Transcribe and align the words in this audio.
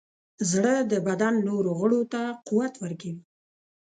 زړه 0.51 0.73
د 0.91 0.93
بدن 1.07 1.33
نورو 1.47 1.71
غړو 1.79 2.01
ته 2.13 2.21
قوت 2.47 2.73
ورکوي. 2.83 3.21